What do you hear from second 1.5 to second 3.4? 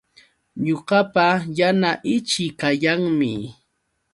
yana ichii kayanmi